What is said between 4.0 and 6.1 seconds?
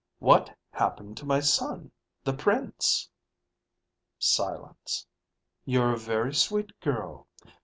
Silence. "You're a